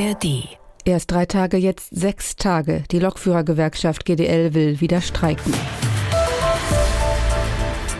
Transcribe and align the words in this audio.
ARD. 0.00 0.48
Erst 0.84 1.10
drei 1.10 1.26
Tage, 1.26 1.58
jetzt 1.58 1.90
sechs 1.90 2.36
Tage. 2.36 2.84
Die 2.90 2.98
Lokführergewerkschaft 2.98 4.06
GDL 4.06 4.54
will 4.54 4.80
wieder 4.80 5.02
streiken. 5.02 5.52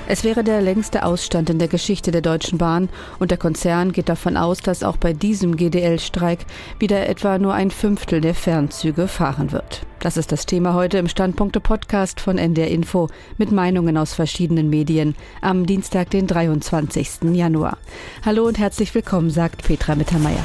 Es 0.09 0.25
wäre 0.25 0.43
der 0.43 0.61
längste 0.61 1.05
Ausstand 1.05 1.51
in 1.51 1.59
der 1.61 1.69
Geschichte 1.69 2.11
der 2.11 2.23
Deutschen 2.23 2.59
Bahn 2.59 2.89
und 3.21 3.31
der 3.31 3.39
Konzern 3.39 3.93
geht 3.93 4.09
davon 4.09 4.37
aus, 4.37 4.59
dass 4.59 4.83
auch 4.83 4.97
bei 4.97 5.13
diesem 5.13 5.57
GDL-Streik 5.57 6.47
wieder 6.81 7.09
etwa 7.09 7.39
nur 7.39 7.55
ein 7.55 7.71
Fünftel 7.71 8.21
der 8.21 8.35
Fernzüge 8.35 9.07
fahren 9.07 9.53
wird. 9.53 9.83
Das 10.01 10.17
ist 10.17 10.33
das 10.33 10.47
Thema 10.47 10.75
heute 10.75 10.99
im 10.99 11.07
Standpunkte-Podcast 11.07 12.19
von 12.19 12.39
NDR 12.39 12.69
Info 12.69 13.09
mit 13.37 13.53
Meinungen 13.53 13.97
aus 13.97 14.15
verschiedenen 14.15 14.69
Medien 14.69 15.15
am 15.43 15.67
Dienstag, 15.67 16.11
den 16.11 16.27
23. 16.27 17.35
Januar. 17.35 17.79
Hallo 18.25 18.47
und 18.47 18.59
herzlich 18.59 18.93
willkommen, 18.95 19.31
sagt 19.31 19.63
Petra 19.63 19.95
Mittermeier. 19.95 20.43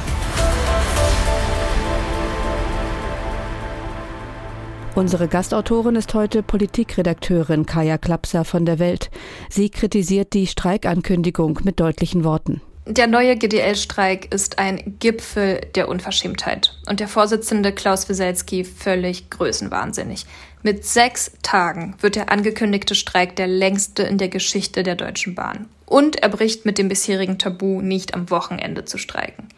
Unsere 4.96 5.28
Gastautorin 5.28 5.94
ist 5.94 6.14
heute 6.14 6.42
Politikredakteurin 6.42 7.66
Kaya 7.66 7.98
Klapser 7.98 8.46
von 8.46 8.64
der 8.64 8.78
Welt. 8.78 9.10
Sie 9.50 9.68
kritisiert 9.68 10.32
die 10.32 10.46
Streikankündigung 10.46 11.60
mit 11.64 11.80
deutlichen 11.80 12.24
Worten. 12.24 12.62
Der 12.86 13.06
neue 13.06 13.36
GDL-Streik 13.36 14.32
ist 14.32 14.58
ein 14.58 14.96
Gipfel 14.98 15.60
der 15.74 15.90
Unverschämtheit 15.90 16.78
und 16.88 16.98
der 16.98 17.08
Vorsitzende 17.08 17.72
Klaus 17.72 18.08
Wieselski 18.08 18.64
völlig 18.64 19.28
größenwahnsinnig. 19.28 20.24
Mit 20.62 20.86
sechs 20.86 21.30
Tagen 21.42 21.94
wird 22.00 22.16
der 22.16 22.32
angekündigte 22.32 22.94
Streik 22.94 23.36
der 23.36 23.48
längste 23.48 24.02
in 24.02 24.16
der 24.16 24.30
Geschichte 24.30 24.82
der 24.82 24.94
Deutschen 24.94 25.34
Bahn. 25.34 25.68
Und 25.84 26.22
er 26.22 26.30
bricht 26.30 26.64
mit 26.64 26.78
dem 26.78 26.88
bisherigen 26.88 27.38
Tabu, 27.38 27.82
nicht 27.82 28.14
am 28.14 28.30
Wochenende 28.30 28.86
zu 28.86 28.96
streiken. 28.96 29.48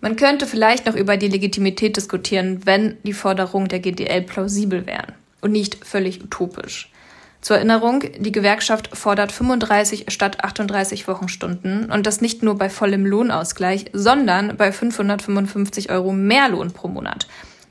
Man 0.00 0.14
könnte 0.14 0.46
vielleicht 0.46 0.86
noch 0.86 0.94
über 0.94 1.16
die 1.16 1.28
Legitimität 1.28 1.96
diskutieren, 1.96 2.64
wenn 2.64 2.98
die 3.02 3.12
Forderungen 3.12 3.68
der 3.68 3.80
GDL 3.80 4.22
plausibel 4.22 4.86
wären 4.86 5.14
und 5.40 5.50
nicht 5.50 5.84
völlig 5.84 6.22
utopisch. 6.22 6.92
Zur 7.40 7.56
Erinnerung, 7.56 8.04
die 8.18 8.32
Gewerkschaft 8.32 8.96
fordert 8.96 9.32
35 9.32 10.06
statt 10.08 10.44
38 10.44 11.06
Wochenstunden 11.06 11.90
und 11.90 12.06
das 12.06 12.20
nicht 12.20 12.42
nur 12.42 12.56
bei 12.58 12.68
vollem 12.68 13.06
Lohnausgleich, 13.06 13.86
sondern 13.92 14.56
bei 14.56 14.72
555 14.72 15.90
Euro 15.90 16.12
mehr 16.12 16.48
Lohn 16.48 16.72
pro 16.72 16.88
Monat, 16.88 17.28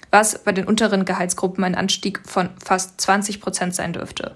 was 0.09 0.43
bei 0.43 0.53
den 0.53 0.65
unteren 0.65 1.05
Gehaltsgruppen 1.05 1.63
ein 1.63 1.75
Anstieg 1.75 2.21
von 2.25 2.49
fast 2.63 2.99
20 3.01 3.41
Prozent 3.41 3.75
sein 3.75 3.93
dürfte. 3.93 4.35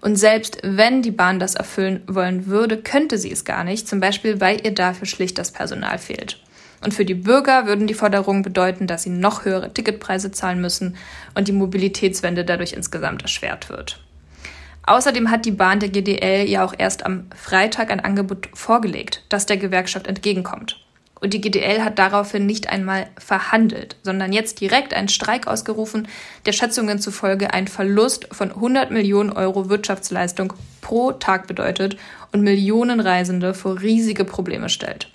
Und 0.00 0.16
selbst 0.16 0.58
wenn 0.62 1.02
die 1.02 1.10
Bahn 1.10 1.38
das 1.38 1.54
erfüllen 1.54 2.02
wollen 2.06 2.46
würde, 2.46 2.78
könnte 2.78 3.16
sie 3.16 3.32
es 3.32 3.44
gar 3.44 3.64
nicht, 3.64 3.88
zum 3.88 4.00
Beispiel 4.00 4.40
weil 4.40 4.64
ihr 4.64 4.74
dafür 4.74 5.06
schlicht 5.06 5.38
das 5.38 5.50
Personal 5.50 5.98
fehlt. 5.98 6.43
Und 6.84 6.92
für 6.92 7.06
die 7.06 7.14
Bürger 7.14 7.66
würden 7.66 7.86
die 7.86 7.94
Forderungen 7.94 8.42
bedeuten, 8.42 8.86
dass 8.86 9.04
sie 9.04 9.10
noch 9.10 9.46
höhere 9.46 9.72
Ticketpreise 9.72 10.32
zahlen 10.32 10.60
müssen 10.60 10.96
und 11.34 11.48
die 11.48 11.52
Mobilitätswende 11.52 12.44
dadurch 12.44 12.74
insgesamt 12.74 13.22
erschwert 13.22 13.70
wird. 13.70 14.00
Außerdem 14.86 15.30
hat 15.30 15.46
die 15.46 15.50
Bahn 15.50 15.80
der 15.80 15.88
GDL 15.88 16.46
ja 16.46 16.62
auch 16.62 16.74
erst 16.76 17.06
am 17.06 17.24
Freitag 17.34 17.90
ein 17.90 18.00
Angebot 18.00 18.50
vorgelegt, 18.52 19.22
das 19.30 19.46
der 19.46 19.56
Gewerkschaft 19.56 20.06
entgegenkommt. 20.06 20.84
Und 21.22 21.32
die 21.32 21.40
GDL 21.40 21.82
hat 21.82 21.98
daraufhin 21.98 22.44
nicht 22.44 22.68
einmal 22.68 23.06
verhandelt, 23.16 23.96
sondern 24.02 24.34
jetzt 24.34 24.60
direkt 24.60 24.92
einen 24.92 25.08
Streik 25.08 25.46
ausgerufen, 25.46 26.06
der 26.44 26.52
Schätzungen 26.52 26.98
zufolge 26.98 27.54
einen 27.54 27.68
Verlust 27.68 28.28
von 28.30 28.50
100 28.50 28.90
Millionen 28.90 29.32
Euro 29.32 29.70
Wirtschaftsleistung 29.70 30.52
pro 30.82 31.12
Tag 31.12 31.46
bedeutet 31.46 31.96
und 32.32 32.42
Millionen 32.42 33.00
Reisende 33.00 33.54
vor 33.54 33.80
riesige 33.80 34.26
Probleme 34.26 34.68
stellt. 34.68 35.13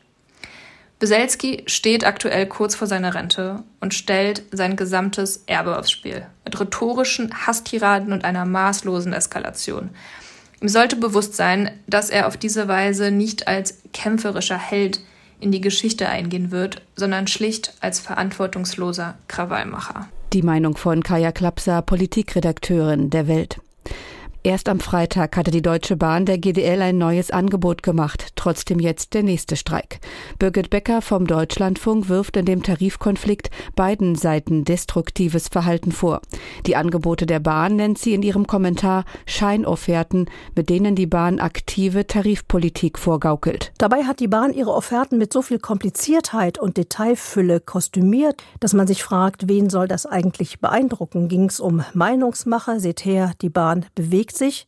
Beselski 1.00 1.64
steht 1.66 2.06
aktuell 2.06 2.46
kurz 2.46 2.76
vor 2.76 2.86
seiner 2.86 3.16
Rente 3.16 3.64
und 3.80 3.94
stellt 3.94 4.44
sein 4.52 4.76
gesamtes 4.76 5.44
Erbe 5.48 5.80
aufs 5.80 5.92
Spiel. 5.92 6.26
Mit 6.44 6.60
rhetorischen 6.60 7.34
Hasstiraden 7.48 8.12
und 8.12 8.26
einer 8.26 8.46
maßlosen 8.46 9.14
Eskalation. 9.14 9.92
Ihm 10.62 10.68
sollte 10.68 10.98
bewusst 10.98 11.36
sein, 11.36 11.72
dass 11.88 12.10
er 12.10 12.28
auf 12.28 12.36
diese 12.36 12.68
Weise 12.68 13.12
nicht 13.12 13.48
als 13.48 13.78
kämpferischer 13.94 14.58
Held 14.58 15.00
in 15.40 15.54
die 15.54 15.62
Geschichte 15.62 16.10
eingehen 16.10 16.52
wird, 16.52 16.82
sondern 16.98 17.28
schlicht 17.28 17.74
als 17.80 18.02
verantwortungsloser 18.02 19.18
Krawallmacher. 19.30 20.10
Die 20.34 20.44
Meinung 20.44 20.76
von 20.76 21.02
Kaya 21.02 21.32
Klapser, 21.32 21.82
Politikredakteurin 21.82 23.10
der 23.10 23.30
Welt. 23.30 23.62
Erst 24.42 24.70
am 24.70 24.80
Freitag 24.80 25.36
hatte 25.36 25.52
die 25.52 25.62
Deutsche 25.62 25.98
Bahn 25.98 26.26
der 26.26 26.38
GDL 26.38 26.82
ein 26.82 26.98
neues 26.98 27.30
Angebot 27.30 27.84
gemacht, 27.84 28.30
trotzdem 28.36 28.80
jetzt 28.80 29.14
der 29.14 29.22
nächste 29.22 29.58
Streik. 29.58 30.00
Birgit 30.40 30.70
Becker 30.70 31.02
vom 31.02 31.28
Deutschlandfunk 31.28 32.08
wirft 32.08 32.38
in 32.38 32.46
dem 32.46 32.64
Tarifkonflikt 32.64 33.52
beiden 33.76 34.16
Seiten 34.16 34.64
destruktives 34.64 35.50
Verhalten 35.50 35.92
vor. 35.92 36.22
Die 36.66 36.78
Angebote 36.78 37.26
der 37.26 37.42
Bahn 37.42 37.76
nennt 37.76 37.98
sie 37.98 38.14
in 38.14 38.24
ihrem 38.24 38.48
Kommentar 38.48 39.04
Scheinofferten, 39.26 40.30
mit 40.56 40.70
denen 40.70 40.96
die 40.96 41.08
Bahn 41.08 41.42
aktive 41.42 42.08
Tarifpolitik 42.08 42.98
vorgaukelt. 42.98 43.74
Dabei 43.78 44.04
hat 44.06 44.22
die 44.22 44.30
Bahn 44.30 44.54
ihre 44.54 44.74
Offerten 44.74 45.18
mit 45.18 45.34
so 45.34 45.42
viel 45.42 45.60
Kompliziertheit 45.60 46.58
und 46.58 46.78
Detailfülle 46.78 47.60
kostümiert, 47.60 48.42
dass 48.62 48.74
man 48.74 48.88
sich 48.88 49.04
fragt, 49.04 49.50
wen 49.50 49.70
soll 49.70 49.90
das 49.90 50.06
eigentlich 50.06 50.62
beeindrucken? 50.62 51.28
Ging 51.28 51.50
es 51.50 51.60
um 51.60 51.84
Meinungsmacher? 51.94 52.80
Seht 52.80 53.04
her, 53.04 53.34
die 53.42 53.50
Bahn 53.50 53.86
bewegt 53.96 54.29
bewegt 54.30 54.38
sich. 54.38 54.68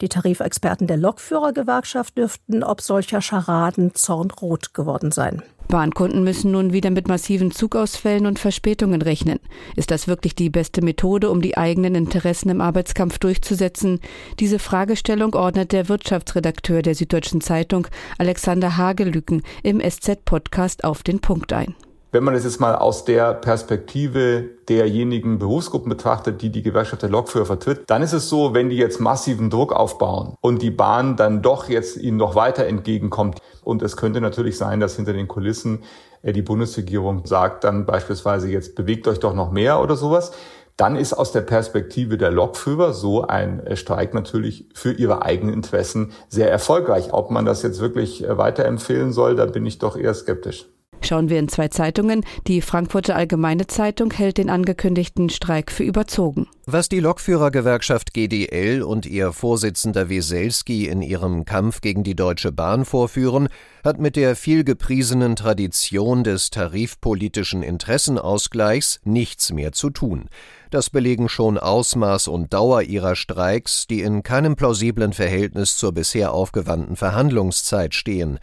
Die 0.00 0.08
Tarifexperten 0.08 0.86
der 0.86 0.96
Lokführergewerkschaft 0.96 2.18
dürften 2.18 2.64
ob 2.64 2.80
solcher 2.80 3.20
Scharaden 3.20 3.94
zornrot 3.94 4.74
geworden 4.74 5.12
sein. 5.12 5.42
Bahnkunden 5.68 6.24
müssen 6.24 6.50
nun 6.50 6.72
wieder 6.72 6.90
mit 6.90 7.08
massiven 7.08 7.50
Zugausfällen 7.50 8.26
und 8.26 8.38
Verspätungen 8.38 9.00
rechnen. 9.00 9.38
Ist 9.76 9.90
das 9.90 10.08
wirklich 10.08 10.34
die 10.34 10.50
beste 10.50 10.82
Methode, 10.82 11.30
um 11.30 11.40
die 11.40 11.56
eigenen 11.56 11.94
Interessen 11.94 12.50
im 12.50 12.60
Arbeitskampf 12.60 13.18
durchzusetzen? 13.18 14.00
Diese 14.40 14.58
Fragestellung 14.58 15.34
ordnet 15.34 15.72
der 15.72 15.88
Wirtschaftsredakteur 15.88 16.82
der 16.82 16.94
Süddeutschen 16.94 17.40
Zeitung 17.40 17.86
Alexander 18.18 18.76
Hagelüken 18.76 19.42
im 19.62 19.80
SZ-Podcast 19.80 20.84
auf 20.84 21.02
den 21.02 21.20
Punkt 21.20 21.52
ein. 21.52 21.74
Wenn 22.14 22.22
man 22.22 22.36
es 22.36 22.44
jetzt 22.44 22.60
mal 22.60 22.76
aus 22.76 23.04
der 23.04 23.34
Perspektive 23.34 24.44
derjenigen 24.68 25.40
Berufsgruppen 25.40 25.88
betrachtet, 25.88 26.42
die 26.42 26.50
die 26.50 26.62
Gewerkschaft 26.62 27.02
der 27.02 27.10
Lokführer 27.10 27.44
vertritt, 27.44 27.82
dann 27.88 28.02
ist 28.02 28.12
es 28.12 28.28
so, 28.28 28.54
wenn 28.54 28.68
die 28.68 28.76
jetzt 28.76 29.00
massiven 29.00 29.50
Druck 29.50 29.72
aufbauen 29.72 30.36
und 30.40 30.62
die 30.62 30.70
Bahn 30.70 31.16
dann 31.16 31.42
doch 31.42 31.68
jetzt 31.68 31.96
ihnen 31.96 32.16
noch 32.16 32.36
weiter 32.36 32.66
entgegenkommt. 32.66 33.40
Und 33.64 33.82
es 33.82 33.96
könnte 33.96 34.20
natürlich 34.20 34.56
sein, 34.56 34.78
dass 34.78 34.94
hinter 34.94 35.12
den 35.12 35.26
Kulissen 35.26 35.82
äh, 36.22 36.32
die 36.32 36.42
Bundesregierung 36.42 37.26
sagt 37.26 37.64
dann 37.64 37.84
beispielsweise 37.84 38.48
jetzt 38.48 38.76
bewegt 38.76 39.08
euch 39.08 39.18
doch 39.18 39.34
noch 39.34 39.50
mehr 39.50 39.82
oder 39.82 39.96
sowas. 39.96 40.30
Dann 40.76 40.94
ist 40.94 41.14
aus 41.14 41.32
der 41.32 41.40
Perspektive 41.40 42.16
der 42.16 42.30
Lokführer 42.30 42.92
so 42.92 43.26
ein 43.26 43.58
äh, 43.66 43.74
Streik 43.74 44.14
natürlich 44.14 44.68
für 44.72 44.92
ihre 44.92 45.22
eigenen 45.22 45.52
Interessen 45.52 46.12
sehr 46.28 46.48
erfolgreich. 46.48 47.12
Ob 47.12 47.32
man 47.32 47.44
das 47.44 47.64
jetzt 47.64 47.80
wirklich 47.80 48.22
äh, 48.22 48.38
weiterempfehlen 48.38 49.12
soll, 49.12 49.34
da 49.34 49.46
bin 49.46 49.66
ich 49.66 49.80
doch 49.80 49.96
eher 49.96 50.14
skeptisch. 50.14 50.68
Schauen 51.04 51.28
wir 51.28 51.38
in 51.38 51.48
zwei 51.48 51.68
Zeitungen. 51.68 52.24
Die 52.46 52.62
Frankfurter 52.62 53.14
Allgemeine 53.14 53.66
Zeitung 53.66 54.10
hält 54.10 54.38
den 54.38 54.48
angekündigten 54.48 55.28
Streik 55.28 55.70
für 55.70 55.84
überzogen. 55.84 56.46
Was 56.66 56.88
die 56.88 57.00
Lokführergewerkschaft 57.00 58.14
GDL 58.14 58.82
und 58.82 59.04
ihr 59.04 59.32
Vorsitzender 59.32 60.08
Wieselski 60.08 60.86
in 60.86 61.02
ihrem 61.02 61.44
Kampf 61.44 61.82
gegen 61.82 62.04
die 62.04 62.16
Deutsche 62.16 62.52
Bahn 62.52 62.86
vorführen, 62.86 63.48
hat 63.84 63.98
mit 63.98 64.16
der 64.16 64.34
viel 64.34 64.64
gepriesenen 64.64 65.36
Tradition 65.36 66.24
des 66.24 66.48
tarifpolitischen 66.48 67.62
Interessenausgleichs 67.62 69.00
nichts 69.04 69.52
mehr 69.52 69.72
zu 69.72 69.90
tun. 69.90 70.30
Das 70.70 70.88
belegen 70.88 71.28
schon 71.28 71.58
Ausmaß 71.58 72.28
und 72.28 72.54
Dauer 72.54 72.80
ihrer 72.80 73.14
Streiks, 73.14 73.86
die 73.86 74.00
in 74.00 74.22
keinem 74.22 74.56
plausiblen 74.56 75.12
Verhältnis 75.12 75.76
zur 75.76 75.92
bisher 75.92 76.32
aufgewandten 76.32 76.96
Verhandlungszeit 76.96 77.94
stehen. 77.94 78.38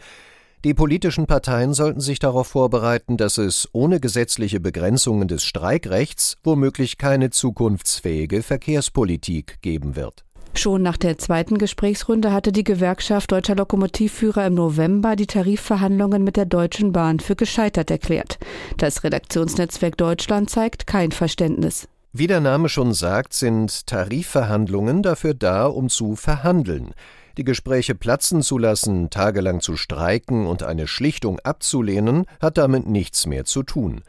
Die 0.64 0.74
politischen 0.74 1.26
Parteien 1.26 1.74
sollten 1.74 2.00
sich 2.00 2.20
darauf 2.20 2.46
vorbereiten, 2.46 3.16
dass 3.16 3.36
es 3.36 3.68
ohne 3.72 3.98
gesetzliche 3.98 4.60
Begrenzungen 4.60 5.26
des 5.26 5.42
Streikrechts 5.42 6.36
womöglich 6.44 6.98
keine 6.98 7.30
zukunftsfähige 7.30 8.44
Verkehrspolitik 8.44 9.60
geben 9.60 9.96
wird. 9.96 10.24
Schon 10.54 10.82
nach 10.82 10.98
der 10.98 11.18
zweiten 11.18 11.58
Gesprächsrunde 11.58 12.32
hatte 12.32 12.52
die 12.52 12.62
Gewerkschaft 12.62 13.32
Deutscher 13.32 13.56
Lokomotivführer 13.56 14.46
im 14.46 14.54
November 14.54 15.16
die 15.16 15.26
Tarifverhandlungen 15.26 16.22
mit 16.22 16.36
der 16.36 16.44
Deutschen 16.44 16.92
Bahn 16.92 17.18
für 17.18 17.34
gescheitert 17.34 17.90
erklärt. 17.90 18.38
Das 18.76 19.02
Redaktionsnetzwerk 19.02 19.96
Deutschland 19.96 20.48
zeigt 20.48 20.86
kein 20.86 21.10
Verständnis. 21.10 21.88
Wie 22.12 22.26
der 22.26 22.40
Name 22.40 22.68
schon 22.68 22.92
sagt, 22.92 23.32
sind 23.32 23.86
Tarifverhandlungen 23.86 25.02
dafür 25.02 25.32
da, 25.34 25.66
um 25.66 25.88
zu 25.88 26.14
verhandeln. 26.14 26.92
Die 27.38 27.44
Gespräche 27.44 27.94
platzen 27.94 28.42
zu 28.42 28.58
lassen, 28.58 29.10
tagelang 29.10 29.60
zu 29.60 29.76
streiken 29.76 30.46
und 30.46 30.62
eine 30.62 30.86
Schlichtung 30.86 31.40
abzulehnen, 31.40 32.26
hat 32.40 32.58
damit 32.58 32.86
nichts 32.86 33.26
mehr 33.26 33.44
zu 33.44 33.62
tun. 33.62 34.02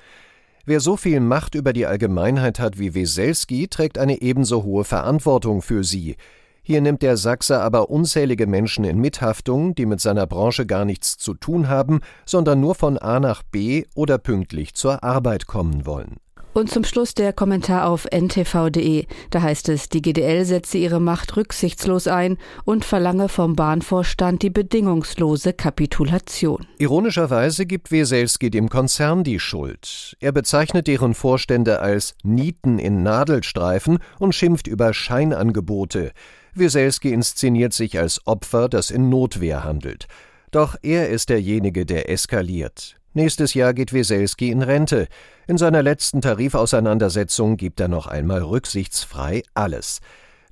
Wer 0.65 0.79
so 0.79 0.95
viel 0.95 1.19
Macht 1.19 1.55
über 1.55 1.73
die 1.73 1.85
Allgemeinheit 1.85 2.59
hat 2.59 2.79
wie 2.79 2.95
Weselski, 2.95 3.67
trägt 3.67 3.97
eine 3.97 4.21
ebenso 4.21 4.63
hohe 4.63 4.85
Verantwortung 4.85 5.61
für 5.61 5.83
sie. 5.83 6.15
Hier 6.61 6.79
nimmt 6.79 7.01
der 7.01 7.17
Sachse 7.17 7.59
aber 7.59 7.89
unzählige 7.89 8.47
Menschen 8.47 8.85
in 8.85 8.97
Mithaftung, 8.99 9.75
die 9.75 9.85
mit 9.85 9.99
seiner 9.99 10.25
Branche 10.25 10.65
gar 10.65 10.85
nichts 10.85 11.17
zu 11.17 11.33
tun 11.33 11.67
haben, 11.67 11.99
sondern 12.25 12.61
nur 12.61 12.75
von 12.75 12.97
A 12.97 13.19
nach 13.19 13.43
B 13.43 13.83
oder 13.95 14.17
pünktlich 14.17 14.73
zur 14.73 15.03
Arbeit 15.03 15.47
kommen 15.47 15.85
wollen. 15.85 16.22
Und 16.53 16.69
zum 16.69 16.83
Schluss 16.83 17.15
der 17.15 17.33
Kommentar 17.33 17.87
auf 17.87 18.05
ntv.de. 18.05 19.07
Da 19.31 19.41
heißt 19.41 19.69
es, 19.69 19.89
die 19.89 20.01
GDL 20.01 20.45
setze 20.45 20.77
ihre 20.77 20.99
Macht 20.99 21.35
rücksichtslos 21.35 22.07
ein 22.07 22.37
und 22.63 22.85
verlange 22.85 23.27
vom 23.27 23.55
Bahnvorstand 23.55 24.43
die 24.43 24.51
bedingungslose 24.51 25.53
Kapitulation. 25.53 26.67
Ironischerweise 26.77 27.65
gibt 27.65 27.91
Weselski 27.91 28.51
dem 28.51 28.69
Konzern 28.69 29.23
die 29.23 29.39
Schuld. 29.39 30.15
Er 30.19 30.31
bezeichnet 30.31 30.85
deren 30.85 31.15
Vorstände 31.15 31.79
als 31.79 32.15
Nieten 32.23 32.77
in 32.77 33.01
Nadelstreifen 33.01 33.97
und 34.19 34.35
schimpft 34.35 34.67
über 34.67 34.93
Scheinangebote. 34.93 36.11
Weselski 36.53 37.11
inszeniert 37.11 37.73
sich 37.73 37.97
als 37.97 38.25
Opfer, 38.27 38.69
das 38.69 38.91
in 38.91 39.09
Notwehr 39.09 39.63
handelt. 39.63 40.07
Doch 40.51 40.75
er 40.83 41.09
ist 41.09 41.29
derjenige, 41.29 41.87
der 41.87 42.11
eskaliert. 42.11 42.97
Nächstes 43.13 43.53
Jahr 43.53 43.73
geht 43.73 43.93
Weselski 43.93 44.49
in 44.49 44.63
Rente. 44.63 45.07
In 45.47 45.57
seiner 45.59 45.83
letzten 45.83 46.21
Tarifauseinandersetzung 46.21 47.57
gibt 47.57 47.79
er 47.79 47.87
noch 47.87 48.07
einmal 48.07 48.41
rücksichtsfrei 48.41 49.43
alles. 49.53 49.99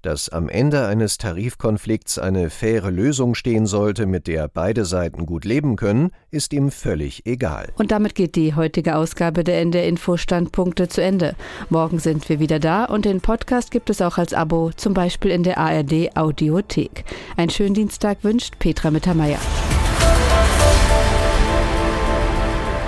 Dass 0.03 0.29
am 0.29 0.49
Ende 0.49 0.87
eines 0.87 1.17
Tarifkonflikts 1.17 2.17
eine 2.17 2.49
faire 2.49 2.89
Lösung 2.89 3.35
stehen 3.35 3.67
sollte, 3.67 4.07
mit 4.07 4.25
der 4.25 4.47
beide 4.47 4.83
Seiten 4.83 5.27
gut 5.27 5.45
leben 5.45 5.75
können, 5.75 6.11
ist 6.31 6.53
ihm 6.53 6.71
völlig 6.71 7.25
egal. 7.25 7.69
Und 7.77 7.91
damit 7.91 8.15
geht 8.15 8.35
die 8.35 8.55
heutige 8.55 8.95
Ausgabe 8.95 9.43
der 9.43 9.59
NDR 9.59 9.87
Info 9.87 10.17
Standpunkte 10.17 10.87
zu 10.87 11.03
Ende. 11.03 11.35
Morgen 11.69 11.99
sind 11.99 12.29
wir 12.29 12.39
wieder 12.39 12.59
da 12.59 12.85
und 12.85 13.05
den 13.05 13.21
Podcast 13.21 13.69
gibt 13.69 13.91
es 13.91 14.01
auch 14.01 14.17
als 14.17 14.33
Abo, 14.33 14.71
zum 14.75 14.95
Beispiel 14.95 15.31
in 15.31 15.43
der 15.43 15.59
ARD 15.59 16.15
Audiothek. 16.15 17.05
Einen 17.37 17.51
schönen 17.51 17.75
Dienstag 17.75 18.23
wünscht 18.23 18.57
Petra 18.57 18.89
Mittermeier. 18.89 19.39